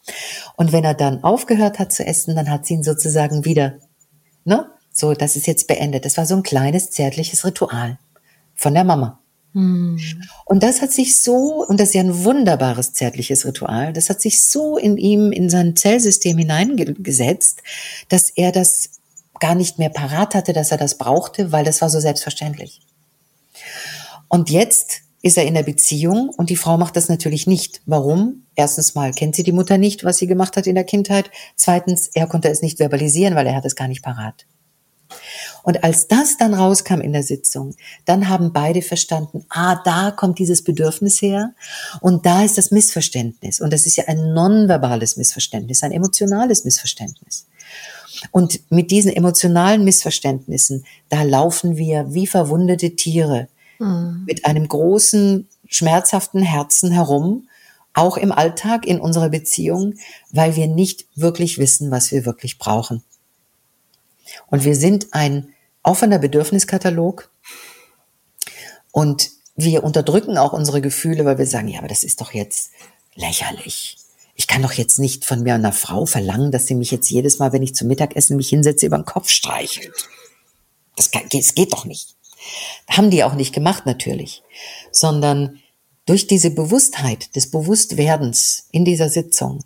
[0.56, 3.80] Und wenn er dann aufgehört hat zu essen, dann hat sie ihn sozusagen wieder
[4.50, 4.66] Ne?
[4.92, 6.06] So, das ist jetzt beendet.
[6.06, 7.98] Das war so ein kleines zärtliches Ritual
[8.56, 9.20] von der Mama.
[9.54, 10.00] Hm.
[10.46, 14.22] Und das hat sich so, und das ist ja ein wunderbares zärtliches Ritual, das hat
[14.22, 17.64] sich so in ihm, in sein Zellsystem hineingesetzt,
[18.10, 18.92] dass er das
[19.40, 22.82] gar nicht mehr parat hatte, dass er das brauchte, weil das war so selbstverständlich.
[24.28, 27.82] Und jetzt ist er in der Beziehung und die Frau macht das natürlich nicht.
[27.86, 28.44] Warum?
[28.56, 31.32] Erstens mal kennt sie die Mutter nicht, was sie gemacht hat in der Kindheit.
[31.56, 34.46] Zweitens, er konnte es nicht verbalisieren, weil er hat es gar nicht parat.
[35.64, 40.40] Und als das dann rauskam in der Sitzung, dann haben beide verstanden, ah, da kommt
[40.40, 41.54] dieses Bedürfnis her
[42.02, 43.60] und da ist das Missverständnis.
[43.60, 47.46] Und das ist ja ein nonverbales Missverständnis, ein emotionales Missverständnis.
[48.32, 53.48] Und mit diesen emotionalen Missverständnissen, da laufen wir wie verwundete Tiere
[53.80, 54.24] mhm.
[54.26, 57.48] mit einem großen, schmerzhaften Herzen herum,
[57.94, 59.96] auch im Alltag, in unserer Beziehung,
[60.32, 63.04] weil wir nicht wirklich wissen, was wir wirklich brauchen.
[64.48, 67.30] Und wir sind ein offener Bedürfniskatalog
[68.92, 72.72] und wir unterdrücken auch unsere Gefühle, weil wir sagen, ja, aber das ist doch jetzt
[73.16, 73.98] lächerlich.
[74.36, 77.40] Ich kann doch jetzt nicht von mir einer Frau verlangen, dass sie mich jetzt jedes
[77.40, 80.08] Mal, wenn ich zum Mittagessen mich hinsetze, über den Kopf streichelt.
[80.96, 82.16] Das, kann, das geht doch nicht.
[82.90, 84.44] Haben die auch nicht gemacht natürlich,
[84.92, 85.60] sondern
[86.06, 89.64] durch diese Bewusstheit des Bewusstwerdens in dieser Sitzung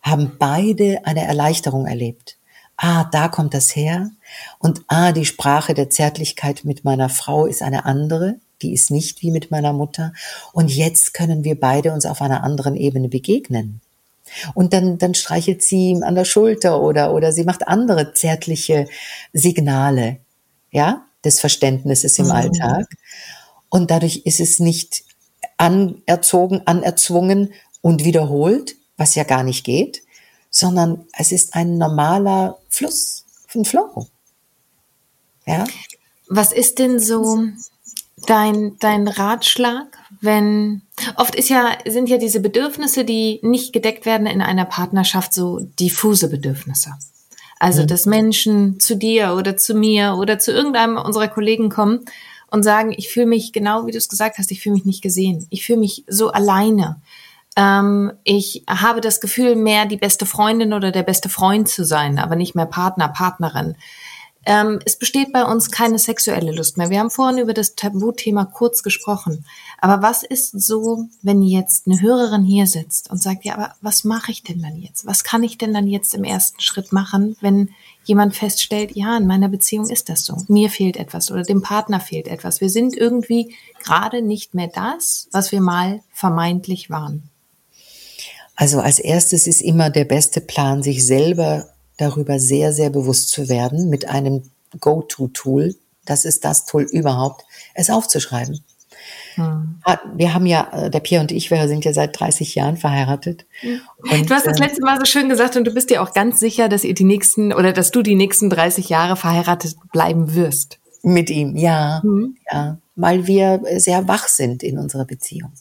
[0.00, 2.35] haben beide eine Erleichterung erlebt.
[2.76, 4.10] Ah, da kommt das her.
[4.58, 8.36] Und ah, die Sprache der Zärtlichkeit mit meiner Frau ist eine andere.
[8.62, 10.12] Die ist nicht wie mit meiner Mutter.
[10.52, 13.80] Und jetzt können wir beide uns auf einer anderen Ebene begegnen.
[14.54, 18.86] Und dann, dann streichelt sie ihm an der Schulter oder, oder sie macht andere zärtliche
[19.32, 20.18] Signale,
[20.70, 22.32] ja, des Verständnisses im mhm.
[22.32, 22.86] Alltag.
[23.68, 25.04] Und dadurch ist es nicht
[25.56, 30.02] anerzogen, anerzwungen und wiederholt, was ja gar nicht geht,
[30.56, 34.06] sondern es ist ein normaler Fluss, ein Flow.
[35.44, 35.64] Ja.
[36.28, 37.42] Was ist denn so
[38.26, 39.86] dein, dein Ratschlag,
[40.22, 40.80] wenn,
[41.16, 45.60] oft ist ja, sind ja diese Bedürfnisse, die nicht gedeckt werden in einer Partnerschaft, so
[45.78, 46.92] diffuse Bedürfnisse.
[47.58, 47.88] Also, mhm.
[47.88, 52.06] dass Menschen zu dir oder zu mir oder zu irgendeinem unserer Kollegen kommen
[52.50, 55.02] und sagen, ich fühle mich genau wie du es gesagt hast, ich fühle mich nicht
[55.02, 55.46] gesehen.
[55.50, 57.00] Ich fühle mich so alleine.
[57.56, 62.18] Ähm, ich habe das Gefühl, mehr die beste Freundin oder der beste Freund zu sein,
[62.18, 63.76] aber nicht mehr Partner, Partnerin.
[64.48, 66.88] Ähm, es besteht bei uns keine sexuelle Lust mehr.
[66.88, 69.44] Wir haben vorhin über das Tabuthema kurz gesprochen.
[69.78, 74.04] Aber was ist so, wenn jetzt eine Hörerin hier sitzt und sagt, ja, aber was
[74.04, 75.04] mache ich denn dann jetzt?
[75.04, 77.70] Was kann ich denn dann jetzt im ersten Schritt machen, wenn
[78.04, 80.36] jemand feststellt, ja, in meiner Beziehung ist das so.
[80.46, 82.60] Mir fehlt etwas oder dem Partner fehlt etwas.
[82.60, 87.30] Wir sind irgendwie gerade nicht mehr das, was wir mal vermeintlich waren.
[88.56, 93.48] Also als erstes ist immer der beste Plan, sich selber darüber sehr, sehr bewusst zu
[93.48, 94.42] werden mit einem
[94.80, 95.76] Go-To-Tool.
[96.04, 98.60] Das ist das Tool überhaupt, es aufzuschreiben.
[99.34, 99.80] Hm.
[100.14, 103.44] Wir haben ja, äh, der Pierre und ich, wir sind ja seit 30 Jahren verheiratet.
[103.98, 106.12] Und, du hast das äh, letzte Mal so schön gesagt und du bist dir auch
[106.12, 110.34] ganz sicher, dass ihr die nächsten oder dass du die nächsten 30 Jahre verheiratet bleiben
[110.34, 110.78] wirst.
[111.02, 112.36] Mit ihm, ja, hm.
[112.50, 115.52] ja, weil wir sehr wach sind in unserer Beziehung.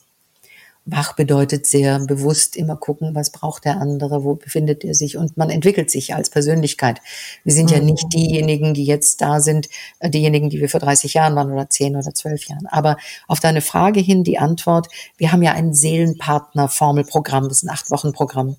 [0.88, 5.36] Wach bedeutet sehr bewusst immer gucken, was braucht der andere, wo befindet er sich und
[5.36, 7.02] man entwickelt sich als Persönlichkeit.
[7.44, 7.76] Wir sind mhm.
[7.76, 9.68] ja nicht diejenigen, die jetzt da sind,
[9.98, 12.68] äh, diejenigen, die wir vor 30 Jahren waren oder 10 oder 12 Jahren.
[12.68, 17.72] Aber auf deine Frage hin die Antwort, wir haben ja ein Seelenpartner-Formelprogramm, das ist ein
[17.72, 18.56] Acht-Wochen-Programm,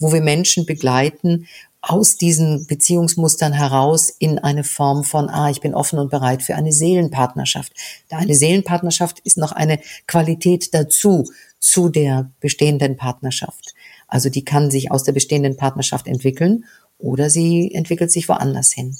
[0.00, 1.46] wo wir Menschen begleiten,
[1.82, 6.54] aus diesen Beziehungsmustern heraus in eine Form von, ah, ich bin offen und bereit für
[6.54, 7.72] eine Seelenpartnerschaft.
[8.08, 13.74] Da eine Seelenpartnerschaft ist noch eine Qualität dazu zu der bestehenden Partnerschaft.
[14.08, 16.64] Also die kann sich aus der bestehenden Partnerschaft entwickeln
[16.98, 18.96] oder sie entwickelt sich woanders hin.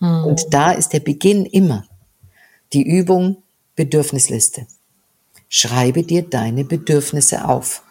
[0.00, 0.24] Mhm.
[0.24, 1.84] Und da ist der Beginn immer
[2.72, 3.36] die Übung
[3.76, 4.66] Bedürfnisliste.
[5.48, 7.82] Schreibe dir deine Bedürfnisse auf.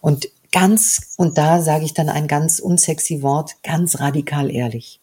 [0.00, 5.00] Und ganz, und da sage ich dann ein ganz unsexy Wort, ganz radikal ehrlich.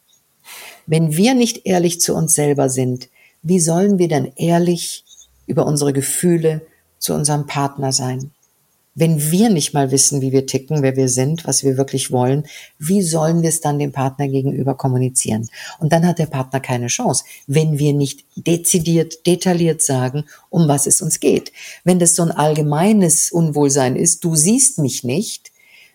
[0.86, 3.10] Wenn wir nicht ehrlich zu uns selber sind,
[3.42, 5.04] wie sollen wir dann ehrlich
[5.48, 6.62] über unsere Gefühle
[7.02, 8.32] zu unserem Partner sein?
[8.94, 12.46] Wenn wir nicht mal wissen, wie wir ticken, wer wir sind, was wir wirklich wollen,
[12.78, 15.50] wie sollen wir es dann dem Partner gegenüber kommunizieren?
[15.80, 20.88] Und dann hat der Partner keine Chance, wenn wir nicht dezidiert, detailliert sagen, um was
[20.88, 21.54] es uns geht.
[21.86, 25.52] Wenn das so ein allgemeines Unwohlsein ist, du siehst mich nicht,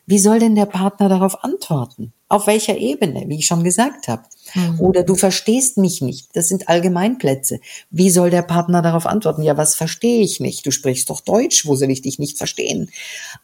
[0.07, 2.13] wie soll denn der Partner darauf antworten?
[2.29, 4.23] Auf welcher Ebene, wie ich schon gesagt habe?
[4.55, 4.81] Mhm.
[4.81, 6.29] Oder du verstehst mich nicht.
[6.35, 7.61] Das sind Allgemeinplätze.
[7.91, 9.43] Wie soll der Partner darauf antworten?
[9.43, 10.65] Ja, was verstehe ich nicht?
[10.67, 11.67] Du sprichst doch Deutsch.
[11.67, 12.91] Wo soll ich dich nicht verstehen?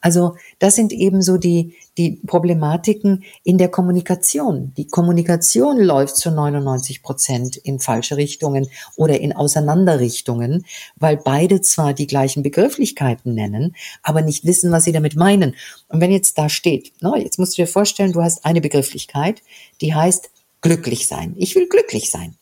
[0.00, 4.72] Also, das sind eben so die, die Problematiken in der Kommunikation.
[4.76, 10.64] Die Kommunikation läuft zu 99 Prozent in falsche Richtungen oder in Auseinanderrichtungen,
[10.96, 15.54] weil beide zwar die gleichen Begrifflichkeiten nennen, aber nicht wissen, was sie damit meinen.
[15.88, 19.42] Und wenn jetzt da steht, no, jetzt musst du dir vorstellen, du hast eine Begrifflichkeit,
[19.80, 20.30] die heißt
[20.62, 21.34] glücklich sein.
[21.36, 22.36] Ich will glücklich sein.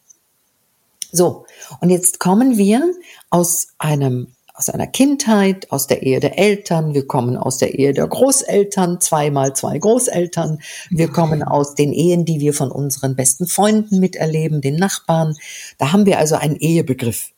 [1.13, 1.45] So,
[1.81, 2.83] und jetzt kommen wir
[3.31, 4.29] aus einem
[4.61, 9.01] aus einer Kindheit, aus der Ehe der Eltern, wir kommen aus der Ehe der Großeltern,
[9.01, 14.61] zweimal zwei Großeltern, wir kommen aus den Ehen, die wir von unseren besten Freunden miterleben,
[14.61, 15.35] den Nachbarn.
[15.79, 17.31] Da haben wir also einen Ehebegriff.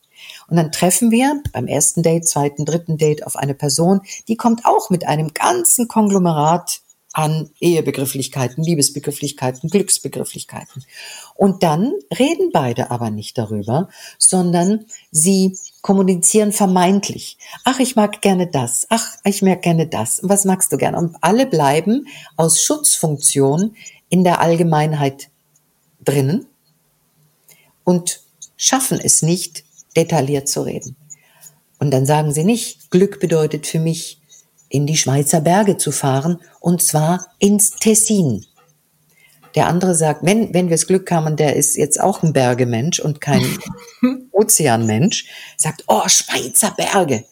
[0.49, 4.65] Und dann treffen wir beim ersten Date, zweiten, dritten Date auf eine Person, die kommt
[4.65, 6.81] auch mit einem ganzen Konglomerat
[7.13, 10.85] an Ehebegrifflichkeiten, Liebesbegrifflichkeiten, Glücksbegrifflichkeiten.
[11.35, 17.37] Und dann reden beide aber nicht darüber, sondern sie kommunizieren vermeintlich.
[17.65, 18.87] Ach, ich mag gerne das.
[18.89, 20.21] Ach, ich mag gerne das.
[20.23, 20.97] Was magst du gerne?
[20.97, 23.77] Und alle bleiben aus Schutzfunktion
[24.09, 25.29] in der Allgemeinheit
[26.05, 26.47] drinnen
[27.85, 28.21] und
[28.57, 29.65] schaffen es nicht,
[29.97, 30.97] detailliert zu reden.
[31.79, 34.22] Und dann sagen sie nicht, Glück bedeutet für mich
[34.73, 38.47] in die Schweizer Berge zu fahren, und zwar ins Tessin.
[39.55, 42.99] Der andere sagt, wenn, wenn wir das Glück haben, der ist jetzt auch ein Bergemensch
[42.99, 43.45] und kein
[44.33, 45.27] Ozeanmensch,
[45.59, 47.25] sagt, oh, Schweizer Berge,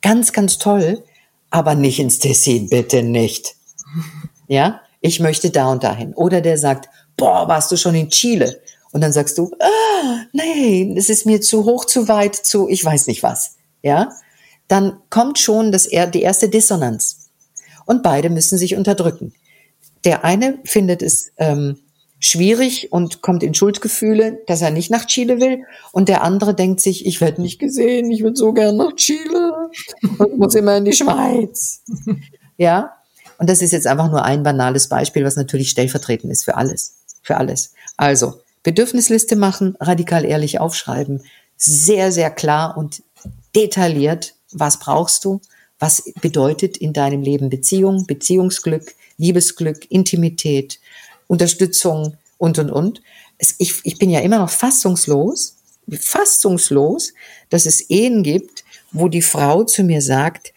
[0.00, 1.04] ganz, ganz toll,
[1.50, 3.56] aber nicht ins Tessin, bitte nicht.
[4.48, 6.14] Ja, ich möchte da und dahin.
[6.14, 8.62] Oder der sagt, boah, warst du schon in Chile?
[8.92, 12.82] Und dann sagst du, ah, nee, es ist mir zu hoch, zu weit, zu, ich
[12.82, 13.56] weiß nicht was.
[13.82, 14.12] Ja,
[14.68, 17.30] dann kommt schon das, die erste Dissonanz.
[17.84, 19.32] Und beide müssen sich unterdrücken.
[20.04, 21.78] Der eine findet es ähm,
[22.18, 25.64] schwierig und kommt in Schuldgefühle, dass er nicht nach Chile will.
[25.92, 29.70] Und der andere denkt sich, ich werde nicht gesehen, ich würde so gern nach Chile
[30.18, 31.82] und muss immer in die Schweiz.
[32.58, 32.96] Ja,
[33.36, 37.04] und das ist jetzt einfach nur ein banales Beispiel, was natürlich stellvertretend ist für alles.
[37.20, 37.74] Für alles.
[37.98, 41.22] Also, Bedürfnisliste machen, radikal ehrlich aufschreiben,
[41.58, 43.02] sehr, sehr klar und
[43.54, 45.40] detailliert, was brauchst du,
[45.78, 50.80] was bedeutet in deinem Leben Beziehung, Beziehungsglück, Liebesglück, Intimität,
[51.26, 53.02] Unterstützung und, und, und.
[53.58, 55.56] Ich, ich bin ja immer noch fassungslos,
[55.90, 57.12] fassungslos,
[57.50, 60.52] dass es Ehen gibt, wo die Frau zu mir sagt,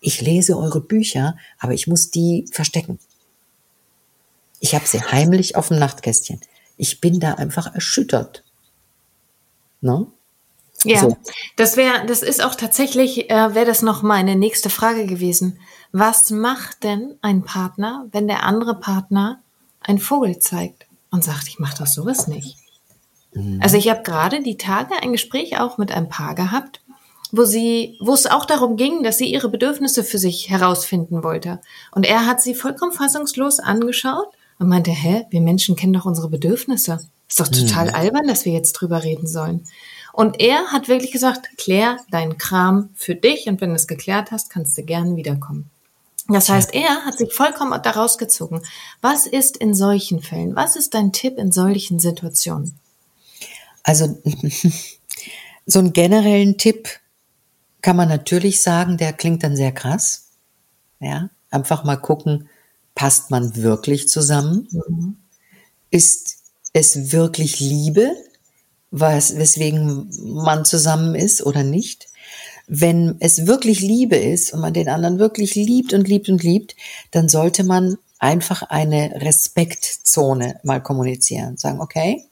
[0.00, 2.98] ich lese eure Bücher, aber ich muss die verstecken.
[4.60, 6.40] Ich habe sie heimlich auf dem Nachtkästchen.
[6.76, 8.44] Ich bin da einfach erschüttert.
[9.80, 10.06] Ne?
[10.86, 11.16] Ja, so.
[11.56, 15.58] das wäre, das ist auch tatsächlich, äh, wäre das noch meine nächste Frage gewesen.
[15.92, 19.40] Was macht denn ein Partner, wenn der andere Partner
[19.80, 22.56] einen Vogel zeigt und sagt, ich mache doch sowas nicht?
[23.32, 23.60] Mhm.
[23.62, 26.80] Also ich habe gerade die Tage ein Gespräch auch mit einem Paar gehabt,
[27.32, 31.60] wo sie, wo es auch darum ging, dass sie ihre Bedürfnisse für sich herausfinden wollte.
[31.92, 36.28] Und er hat sie vollkommen fassungslos angeschaut und meinte, hä, wir Menschen kennen doch unsere
[36.28, 36.98] Bedürfnisse.
[37.28, 37.94] Ist doch total mhm.
[37.94, 39.64] albern, dass wir jetzt drüber reden sollen.
[40.16, 44.30] Und er hat wirklich gesagt, klär deinen Kram für dich und wenn du es geklärt
[44.30, 45.70] hast, kannst du gern wiederkommen.
[46.26, 48.62] Das heißt, er hat sich vollkommen daraus gezogen.
[49.02, 50.56] Was ist in solchen Fällen?
[50.56, 52.78] Was ist dein Tipp in solchen Situationen?
[53.82, 54.18] Also,
[55.66, 56.88] so einen generellen Tipp
[57.82, 60.30] kann man natürlich sagen, der klingt dann sehr krass.
[60.98, 62.48] Ja, einfach mal gucken,
[62.94, 64.66] passt man wirklich zusammen?
[64.70, 65.18] Mhm.
[65.90, 66.38] Ist
[66.72, 68.16] es wirklich Liebe,
[68.90, 72.08] was, weswegen man zusammen ist oder nicht?
[72.66, 76.74] Wenn es wirklich Liebe ist und man den anderen wirklich liebt und liebt und liebt,
[77.10, 81.56] dann sollte man einfach eine Respektzone mal kommunizieren.
[81.56, 82.24] Sagen, okay,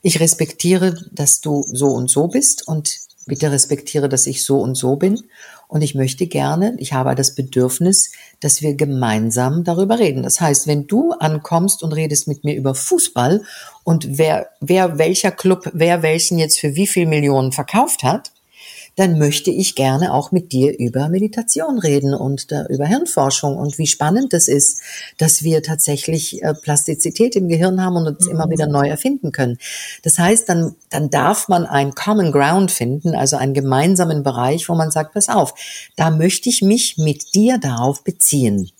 [0.00, 4.74] ich respektiere, dass du so und so bist und bitte respektiere, dass ich so und
[4.74, 5.22] so bin.
[5.68, 10.22] Und ich möchte gerne, ich habe das Bedürfnis, dass wir gemeinsam darüber reden.
[10.22, 13.42] Das heißt, wenn du ankommst und redest mit mir über Fußball
[13.82, 18.31] und wer, wer welcher Club, wer welchen jetzt für wie viel Millionen verkauft hat,
[18.96, 23.78] dann möchte ich gerne auch mit dir über Meditation reden und da, über Hirnforschung und
[23.78, 24.80] wie spannend es ist,
[25.18, 28.32] dass wir tatsächlich äh, Plastizität im Gehirn haben und uns mhm.
[28.32, 29.58] immer wieder neu erfinden können.
[30.02, 34.74] Das heißt, dann, dann darf man ein Common Ground finden, also einen gemeinsamen Bereich, wo
[34.74, 35.54] man sagt, pass auf,
[35.96, 38.70] da möchte ich mich mit dir darauf beziehen.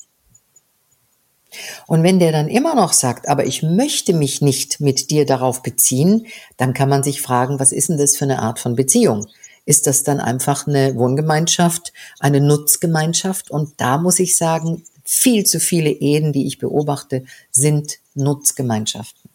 [1.86, 5.62] Und wenn der dann immer noch sagt, aber ich möchte mich nicht mit dir darauf
[5.62, 9.26] beziehen, dann kann man sich fragen, was ist denn das für eine Art von Beziehung?
[9.64, 13.50] Ist das dann einfach eine Wohngemeinschaft, eine Nutzgemeinschaft.
[13.50, 19.30] Und da muss ich sagen, viel zu viele Ehen, die ich beobachte, sind Nutzgemeinschaften.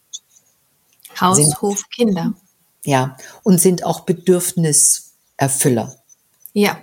[1.19, 2.33] Haus, sind, Hof, Kinder.
[2.85, 5.95] Ja, und sind auch Bedürfniserfüller.
[6.53, 6.79] Ja,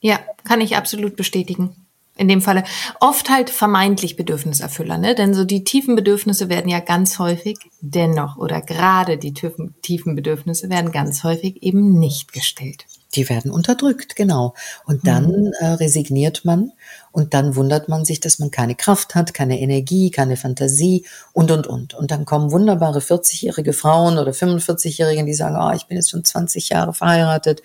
[0.00, 1.81] ja, kann ich absolut bestätigen
[2.22, 2.64] in dem Falle
[3.00, 5.14] oft halt vermeintlich Bedürfniserfüller, ne?
[5.14, 10.70] Denn so die tiefen Bedürfnisse werden ja ganz häufig dennoch oder gerade die tiefen, Bedürfnisse
[10.70, 12.86] werden ganz häufig eben nicht gestellt.
[13.14, 14.54] Die werden unterdrückt, genau.
[14.86, 15.52] Und dann mhm.
[15.58, 16.72] äh, resigniert man
[17.10, 21.50] und dann wundert man sich, dass man keine Kraft hat, keine Energie, keine Fantasie und,
[21.50, 21.94] und, und.
[21.94, 26.24] Und dann kommen wunderbare 40-jährige Frauen oder 45-Jährige, die sagen, oh, ich bin jetzt schon
[26.24, 27.62] 20 Jahre verheiratet,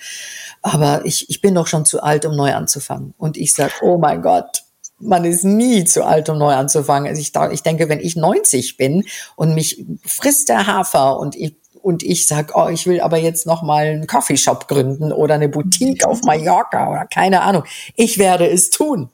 [0.62, 3.14] aber ich, ich bin doch schon zu alt, um neu anzufangen.
[3.18, 4.64] Und ich sage, oh mein Gott,
[5.00, 7.08] man ist nie zu alt, um neu anzufangen.
[7.08, 9.06] Also ich, ich denke, wenn ich 90 bin
[9.36, 11.56] und mich frisst der Hafer und ich
[11.88, 15.48] und ich sag, oh, ich will aber jetzt noch mal einen Coffeeshop gründen oder eine
[15.48, 17.64] Boutique auf Mallorca oder keine Ahnung.
[17.96, 19.10] Ich werde es tun.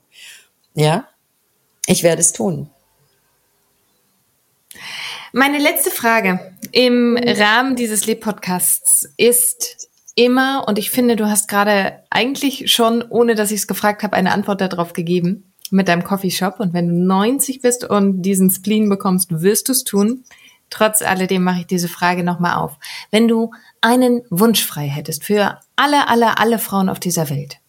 [0.74, 1.06] Ja,
[1.86, 2.68] ich werde es tun.
[5.32, 6.40] Meine letzte Frage
[6.72, 13.36] im Rahmen dieses Leb-Podcasts ist immer, und ich finde, du hast gerade eigentlich schon, ohne
[13.36, 16.58] dass ich es gefragt habe, eine Antwort darauf gegeben mit deinem Coffeeshop.
[16.58, 20.24] Und wenn du 90 bist und diesen Spleen bekommst, wirst du es tun.
[20.74, 22.78] Trotz alledem mache ich diese Frage nochmal auf.
[23.12, 27.60] Wenn du einen Wunsch frei hättest für alle, alle, alle Frauen auf dieser Welt,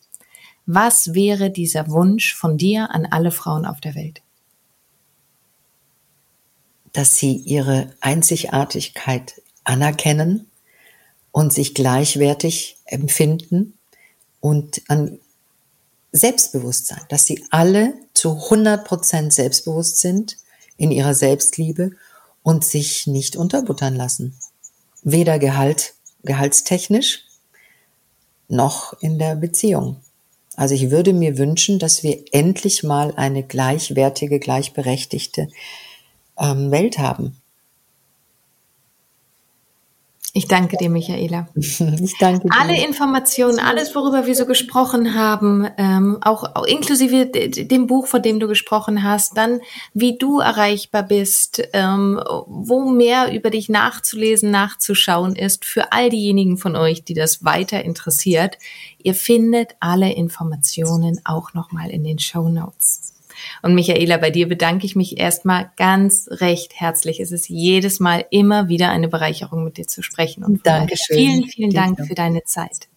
[0.66, 4.24] Was wäre dieser Wunsch von dir an alle Frauen auf der Welt?
[6.94, 10.50] Dass sie ihre Einzigartigkeit anerkennen
[11.32, 13.78] und sich gleichwertig empfinden
[14.40, 15.20] und an
[16.12, 20.38] Selbstbewusstsein, dass sie alle zu 100 Prozent selbstbewusst sind
[20.78, 21.92] in ihrer Selbstliebe
[22.46, 24.38] und sich nicht unterbuttern lassen.
[25.02, 27.26] Weder Gehalt, gehaltstechnisch
[28.48, 29.98] noch in der Beziehung.
[30.56, 35.50] Also ich würde mir wünschen, dass wir endlich mal eine gleichwertige, gleichberechtigte
[36.40, 37.42] ähm, Welt haben.
[40.38, 41.48] Ich danke dir, Michaela.
[41.56, 42.60] Ich danke dir.
[42.60, 48.22] Alle Informationen, alles, worüber wir so gesprochen haben, ähm, auch, auch inklusive dem Buch, von
[48.22, 49.62] dem du gesprochen hast, dann
[49.94, 56.58] wie du erreichbar bist, ähm, wo mehr über dich nachzulesen, nachzuschauen ist, für all diejenigen
[56.58, 58.58] von euch, die das weiter interessiert.
[59.02, 63.05] Ihr findet alle Informationen auch nochmal in den Show Notes.
[63.62, 67.20] Und Michaela, bei dir bedanke ich mich erstmal ganz recht herzlich.
[67.20, 70.44] Es ist jedes Mal immer wieder eine Bereicherung, mit dir zu sprechen.
[70.44, 71.18] Und Dankeschön.
[71.18, 72.88] Vielen, vielen Dank für deine Zeit.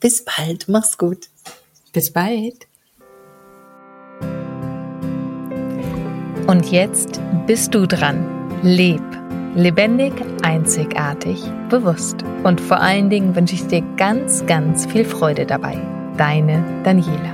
[0.00, 0.68] Bis bald.
[0.68, 1.28] Mach's gut.
[1.92, 2.66] Bis bald.
[6.46, 8.60] Und jetzt bist du dran.
[8.62, 9.02] Leb.
[9.54, 10.12] Lebendig,
[10.42, 11.40] einzigartig,
[11.70, 12.16] bewusst.
[12.42, 15.78] Und vor allen Dingen wünsche ich dir ganz, ganz viel Freude dabei.
[16.16, 17.33] Deine Daniela.